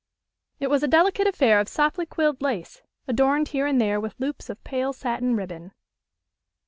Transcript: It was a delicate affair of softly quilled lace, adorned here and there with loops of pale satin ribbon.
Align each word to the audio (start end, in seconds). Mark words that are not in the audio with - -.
It 0.59 0.71
was 0.71 0.81
a 0.81 0.87
delicate 0.87 1.27
affair 1.27 1.59
of 1.59 1.69
softly 1.69 2.07
quilled 2.07 2.41
lace, 2.41 2.81
adorned 3.07 3.49
here 3.49 3.67
and 3.67 3.79
there 3.79 3.99
with 3.99 4.19
loops 4.19 4.49
of 4.49 4.63
pale 4.63 4.93
satin 4.93 5.35
ribbon. 5.35 5.73